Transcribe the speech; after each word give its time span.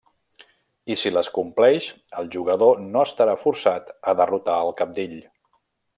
I 0.93 0.95
si 1.01 1.11
les 1.17 1.27
compleix, 1.35 1.89
el 2.21 2.31
jugador 2.37 2.81
no 2.95 3.03
estarà 3.11 3.35
forçat 3.43 3.93
a 4.13 4.17
derrotar 4.23 4.57
el 4.67 4.75
cabdill. 4.81 5.17